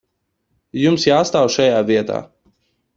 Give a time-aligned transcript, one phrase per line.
[0.85, 2.21] Jums jāstāv šajā vietā.